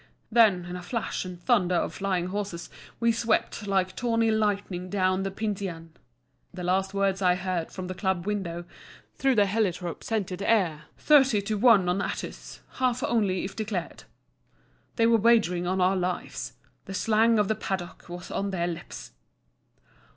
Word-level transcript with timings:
Then, 0.31 0.65
in 0.65 0.75
a 0.75 0.81
flash 0.81 1.25
and 1.25 1.39
thunder 1.39 1.75
of 1.75 1.93
flying 1.93 2.29
horses, 2.29 2.71
we 2.99 3.11
swept 3.11 3.67
like 3.67 3.95
tawny 3.95 4.31
lightning 4.31 4.89
down 4.89 5.21
the 5.21 5.29
Pincian. 5.29 5.91
The 6.51 6.63
last 6.63 6.95
words 6.95 7.21
I 7.21 7.35
heard 7.35 7.69
from 7.71 7.85
the 7.85 7.93
club 7.93 8.25
window, 8.25 8.65
through 9.13 9.35
the 9.35 9.45
heliotrope 9.45 10.03
scented 10.03 10.41
air, 10.41 10.85
were 10.97 11.01
"Thirty 11.03 11.39
to 11.43 11.55
one 11.55 11.87
on 11.87 11.99
Atys, 12.01 12.61
half 12.79 13.03
only 13.03 13.45
if 13.45 13.55
declared." 13.55 14.05
They 14.95 15.05
were 15.05 15.17
wagering 15.17 15.67
on 15.67 15.79
our 15.79 15.95
lives; 15.95 16.53
the 16.85 16.95
slang 16.95 17.37
of 17.37 17.47
the 17.47 17.53
paddock 17.53 18.05
was 18.09 18.31
on 18.31 18.49
their 18.49 18.65
lips. 18.65 19.11